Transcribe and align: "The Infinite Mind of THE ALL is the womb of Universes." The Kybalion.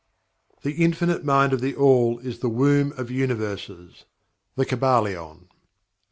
"The 0.63 0.83
Infinite 0.83 1.23
Mind 1.23 1.53
of 1.53 1.61
THE 1.61 1.75
ALL 1.75 2.17
is 2.17 2.39
the 2.39 2.49
womb 2.49 2.91
of 2.93 3.11
Universes." 3.11 4.05
The 4.55 4.65
Kybalion. 4.65 5.45